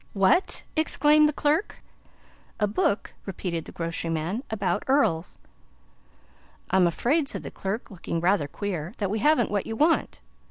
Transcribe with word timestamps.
"What!" 0.13 0.63
exclaimed 0.75 1.29
the 1.29 1.31
clerk. 1.31 1.75
"A 2.59 2.65
book," 2.65 3.13
repeated 3.27 3.65
the 3.65 3.71
grocery 3.71 4.09
man, 4.09 4.41
"about 4.49 4.81
earls." 4.87 5.37
"I'm 6.71 6.87
afraid," 6.87 7.27
said 7.27 7.43
the 7.43 7.51
clerk, 7.51 7.91
looking 7.91 8.19
rather 8.19 8.47
queer, 8.47 8.95
"that 8.97 9.11
we 9.11 9.19
haven't 9.19 9.51
what 9.51 9.67
you 9.67 9.75
want." 9.75 10.19